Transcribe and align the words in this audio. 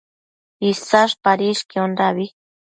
Isash 0.69 1.15
padishquiondabi 1.23 2.25